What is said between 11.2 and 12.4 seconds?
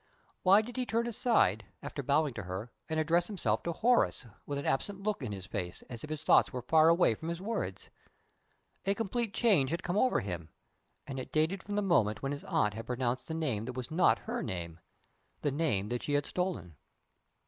dated from the moment when